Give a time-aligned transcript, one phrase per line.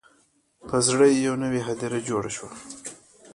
[0.67, 2.49] په زړه یې یوه نوي هدیره جوړه شوه